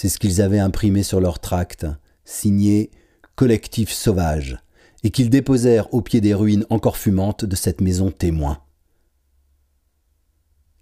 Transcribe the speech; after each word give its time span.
C'est 0.00 0.08
ce 0.08 0.20
qu'ils 0.20 0.40
avaient 0.40 0.60
imprimé 0.60 1.02
sur 1.02 1.20
leur 1.20 1.40
tract, 1.40 1.84
signé 2.24 2.92
Collectif 3.34 3.90
sauvage, 3.90 4.58
et 5.02 5.10
qu'ils 5.10 5.28
déposèrent 5.28 5.92
au 5.92 6.02
pied 6.02 6.20
des 6.20 6.34
ruines 6.34 6.64
encore 6.70 6.96
fumantes 6.96 7.44
de 7.44 7.56
cette 7.56 7.80
maison 7.80 8.12
témoin. 8.12 8.60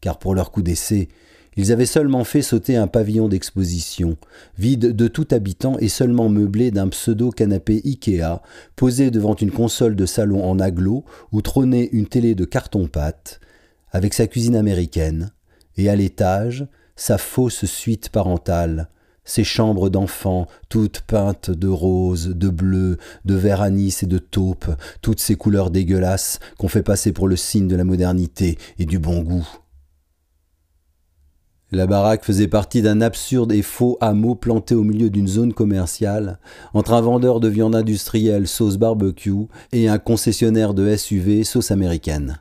Car 0.02 0.18
pour 0.18 0.34
leur 0.34 0.50
coup 0.50 0.60
d'essai, 0.60 1.08
ils 1.56 1.72
avaient 1.72 1.86
seulement 1.86 2.24
fait 2.24 2.42
sauter 2.42 2.76
un 2.76 2.88
pavillon 2.88 3.28
d'exposition, 3.28 4.18
vide 4.58 4.94
de 4.94 5.08
tout 5.08 5.28
habitant 5.30 5.78
et 5.78 5.88
seulement 5.88 6.28
meublé 6.28 6.70
d'un 6.70 6.88
pseudo-canapé 6.88 7.80
Ikea, 7.86 8.42
posé 8.76 9.10
devant 9.10 9.34
une 9.34 9.50
console 9.50 9.96
de 9.96 10.04
salon 10.04 10.44
en 10.44 10.60
aglo 10.60 11.06
où 11.32 11.40
trônait 11.40 11.88
une 11.90 12.06
télé 12.06 12.34
de 12.34 12.44
carton-pâte, 12.44 13.40
avec 13.92 14.12
sa 14.12 14.26
cuisine 14.26 14.56
américaine, 14.56 15.32
et 15.78 15.88
à 15.88 15.96
l'étage, 15.96 16.66
sa 16.96 17.16
fausse 17.16 17.64
suite 17.64 18.10
parentale, 18.10 18.90
ses 19.26 19.44
chambres 19.44 19.90
d'enfants, 19.90 20.46
toutes 20.70 21.02
peintes 21.02 21.50
de 21.50 21.68
rose, 21.68 22.28
de 22.28 22.48
bleu, 22.48 22.96
de 23.26 23.34
vert 23.34 23.60
anis 23.60 24.02
et 24.02 24.06
de 24.06 24.18
taupe, 24.18 24.66
toutes 25.02 25.20
ces 25.20 25.36
couleurs 25.36 25.70
dégueulasses 25.70 26.38
qu'on 26.56 26.68
fait 26.68 26.82
passer 26.82 27.12
pour 27.12 27.28
le 27.28 27.36
signe 27.36 27.68
de 27.68 27.76
la 27.76 27.84
modernité 27.84 28.56
et 28.78 28.86
du 28.86 28.98
bon 28.98 29.20
goût. 29.22 29.46
La 31.72 31.88
baraque 31.88 32.24
faisait 32.24 32.46
partie 32.46 32.80
d'un 32.80 33.00
absurde 33.00 33.50
et 33.50 33.62
faux 33.62 33.98
hameau 34.00 34.36
planté 34.36 34.76
au 34.76 34.84
milieu 34.84 35.10
d'une 35.10 35.26
zone 35.26 35.52
commerciale, 35.52 36.38
entre 36.74 36.92
un 36.92 37.00
vendeur 37.00 37.40
de 37.40 37.48
viande 37.48 37.74
industrielle 37.74 38.46
sauce 38.46 38.76
barbecue 38.76 39.48
et 39.72 39.88
un 39.88 39.98
concessionnaire 39.98 40.74
de 40.74 40.94
SUV 40.96 41.42
sauce 41.42 41.72
américaine. 41.72 42.38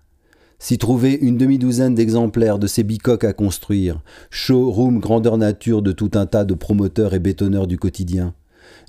S'y 0.59 0.77
trouvait 0.77 1.16
une 1.16 1.38
demi-douzaine 1.38 1.95
d'exemplaires 1.95 2.59
de 2.59 2.68
ces 2.68 2.84
bicoques 2.84 3.23
à 3.23 3.34
construire, 3.34 4.02
showroom 4.30 5.00
grandeur 5.00 5.38
nature 5.38 5.82
de 5.82 5.91
tout 5.91 6.12
un 6.16 6.26
tas 6.26 6.46
de 6.46 6.54
promoteurs 6.54 7.13
et 7.13 7.20
bétonneurs 7.20 7.68
du 7.68 7.77
quotidien 7.77 8.34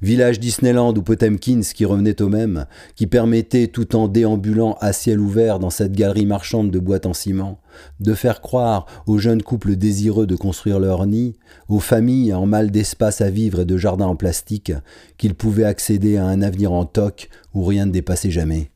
village 0.03 0.41
Disneyland 0.41 0.95
ou 0.95 1.03
Potemkins 1.03 1.63
qui 1.75 1.85
revenait 1.85 2.21
au 2.23 2.29
même, 2.29 2.67
qui 2.95 3.07
permettait, 3.07 3.69
tout 3.69 3.97
en 3.97 4.09
déambulant 4.09 4.77
à 4.81 4.93
ciel 4.93 5.21
ouvert 5.21 5.59
dans 5.59 5.71
cette 5.71 5.93
galerie 5.93 6.27
marchande 6.27 6.71
de 6.71 6.79
boîtes 6.79 7.07
en 7.07 7.15
ciment, 7.15 7.61
de 8.01 8.15
faire 8.15 8.41
croire 8.41 8.87
aux 9.07 9.19
jeunes 9.19 9.43
couples 9.43 9.77
désireux 9.77 10.27
de 10.27 10.37
construire 10.37 10.79
leur 10.79 11.07
nid, 11.07 11.37
aux 11.69 11.81
familles 11.81 12.35
en 12.35 12.47
mal 12.47 12.71
d'espace 12.71 13.21
à 13.21 13.31
vivre 13.31 13.61
et 13.61 13.65
de 13.65 13.77
jardins 13.77 14.07
en 14.07 14.17
plastique, 14.17 14.73
qu'ils 15.19 15.35
pouvaient 15.35 15.65
accéder 15.65 16.17
à 16.17 16.27
un 16.27 16.43
avenir 16.43 16.73
en 16.73 16.85
toc 16.85 17.29
où 17.55 17.65
rien 17.65 17.87
ne 17.87 17.93
dépassait 17.93 18.31
jamais. 18.31 18.71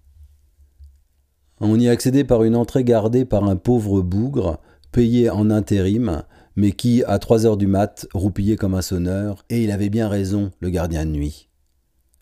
On 1.60 1.78
y 1.78 1.88
accédait 1.88 2.24
par 2.24 2.42
une 2.42 2.56
entrée 2.56 2.84
gardée 2.84 3.26
par 3.26 3.44
un 3.44 3.56
pauvre 3.56 4.00
bougre, 4.00 4.60
payé 4.92 5.28
en 5.28 5.50
intérim, 5.50 6.22
mais 6.56 6.72
qui, 6.72 7.04
à 7.04 7.18
trois 7.18 7.44
heures 7.44 7.58
du 7.58 7.66
mat, 7.66 8.08
roupillait 8.14 8.56
comme 8.56 8.74
un 8.74 8.82
sonneur, 8.82 9.44
et 9.50 9.62
il 9.62 9.70
avait 9.70 9.90
bien 9.90 10.08
raison, 10.08 10.50
le 10.60 10.70
gardien 10.70 11.04
de 11.04 11.10
nuit. 11.10 11.48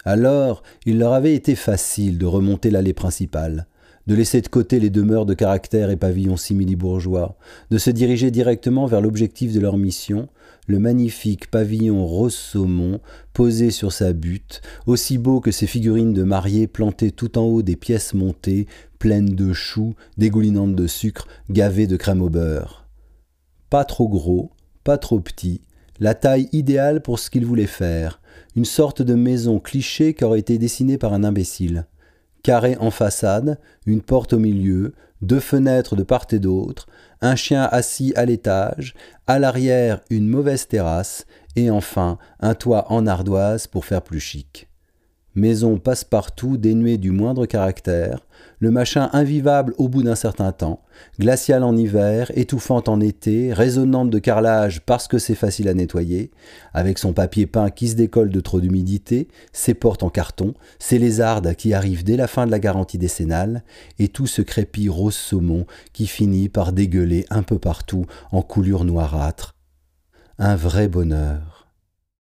Alors, 0.05 0.63
il 0.87 0.99
leur 0.99 1.13
avait 1.13 1.35
été 1.35 1.55
facile 1.55 2.19
de 2.19 2.27
remonter 2.27 2.71
l'allée 2.71 2.95
principale, 2.95 3.69
de 4.09 4.15
laisser 4.15 4.41
de 4.41 4.49
côté 4.49 4.81
les 4.81 4.89
demeures 4.89 5.27
de 5.27 5.35
caractère 5.35 5.91
et 5.91 5.97
pavillons 5.97 6.39
simili-bourgeois, 6.39 7.37
de 7.71 7.77
se 7.77 7.91
diriger 7.91 8.31
directement 8.31 8.87
vers 8.87 9.03
l'objectif 9.03 9.53
de 9.53 9.61
leur 9.61 9.77
mission, 9.77 10.29
le 10.67 10.79
magnifique 10.79 11.51
pavillon 11.51 12.07
rose 12.07 12.35
saumon 12.35 13.01
posé 13.35 13.71
sur 13.71 13.93
sa 13.93 14.15
butte, 14.15 14.63
aussi 14.87 15.19
beau 15.19 15.41
que 15.41 15.51
ces 15.51 15.67
figurines 15.67 16.15
de 16.15 16.23
mariés 16.23 16.67
plantées 16.67 17.11
tout 17.11 17.37
en 17.37 17.43
haut 17.43 17.61
des 17.61 17.77
pièces 17.77 18.15
montées, 18.15 18.67
pleines 18.99 19.35
de 19.35 19.53
choux, 19.53 19.95
dégoulinantes 20.17 20.75
de 20.75 20.87
sucre, 20.87 21.29
gavées 21.51 21.87
de 21.87 21.97
crème 21.97 22.23
au 22.23 22.31
beurre. 22.31 22.89
Pas 23.69 23.85
trop 23.85 24.09
gros, 24.09 24.53
pas 24.85 24.97
trop 24.97 25.21
petit, 25.21 25.61
la 26.01 26.15
taille 26.15 26.49
idéale 26.53 27.03
pour 27.03 27.19
ce 27.19 27.29
qu'il 27.29 27.45
voulait 27.45 27.67
faire, 27.67 28.23
une 28.57 28.65
sorte 28.65 29.03
de 29.03 29.15
maison 29.15 29.61
cliché 29.61 30.15
qui 30.15 30.25
aurait 30.25 30.41
été 30.41 30.57
dessinée 30.57 30.97
par 30.97 31.13
un 31.13 31.25
imbécile. 31.25 31.87
Carré 32.49 32.79
en 32.81 32.91
façade, 32.91 33.59
une 33.85 34.01
porte 34.01 34.33
au 34.33 34.39
milieu, 34.39 34.95
deux 35.21 35.39
fenêtres 35.39 35.97
de 35.97 36.03
part 36.03 36.25
et 36.33 36.39
d'autre, 36.39 36.87
un 37.21 37.37
chien 37.37 37.69
assis 37.71 38.15
à 38.17 38.25
l'étage, 38.25 38.95
à 39.27 39.39
l'arrière 39.39 40.01
une 40.09 40.27
mauvaise 40.27 40.67
terrasse, 40.67 41.27
et 41.57 41.71
enfin 41.71 42.17
un 42.41 42.55
toit 42.55 42.91
en 42.91 43.07
ardoise 43.07 43.67
pour 43.67 43.85
faire 43.85 44.01
plus 44.01 44.21
chic 44.21 44.68
maison 45.39 45.79
passe-partout 45.79 46.57
dénuée 46.57 46.99
du 46.99 47.11
moindre 47.11 47.47
caractère, 47.47 48.27
le 48.59 48.71
machin 48.71 49.09
invivable 49.13 49.75
au 49.79 49.89
bout 49.89 50.03
d'un 50.03 50.15
certain 50.15 50.53
temps, 50.53 50.83
glacial 51.19 51.63
en 51.63 51.77
hiver, 51.77 52.31
étouffante 52.35 52.89
en 52.89 53.01
été, 53.01 53.53
résonnante 53.53 54.11
de 54.11 54.19
carrelage 54.19 54.81
parce 54.85 55.09
que 55.09 55.19
c'est 55.19 55.35
facile 55.35 55.69
à 55.69 55.75
nettoyer, 55.75 56.31
avec 56.75 56.99
son 56.99 57.13
papier 57.13 57.47
peint 57.47 57.71
qui 57.71 57.89
se 57.89 57.95
décolle 57.95 58.31
de 58.31 58.41
trop 58.41 58.61
d'humidité, 58.61 59.29
ses 59.53 59.75
portes 59.75 60.03
en 60.03 60.11
carton, 60.11 60.55
ses 60.79 60.99
lézardes 60.99 61.55
qui 61.55 61.73
arrivent 61.73 62.05
dès 62.05 62.17
la 62.17 62.27
fin 62.27 62.47
de 62.47 62.51
la 62.51 62.59
garantie 62.59 62.99
décennale, 62.99 63.63
et 63.99 64.09
tout 64.09 64.27
ce 64.27 64.43
crépi 64.43 64.89
rose 64.89 65.15
saumon 65.15 65.67
qui 65.93 66.07
finit 66.07 66.49
par 66.49 66.73
dégueuler 66.73 67.25
un 67.31 67.43
peu 67.43 67.59
partout 67.59 68.07
en 68.33 68.43
coulure 68.43 68.85
noirâtre. 68.85 69.55
Un 70.39 70.57
vrai 70.57 70.89
bonheur. 70.89 71.68